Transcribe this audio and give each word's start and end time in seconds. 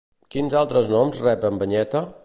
Quins 0.35 0.55
altres 0.61 0.89
noms 0.95 1.23
rep 1.27 1.47
en 1.51 1.61
Banyeta? 1.65 2.07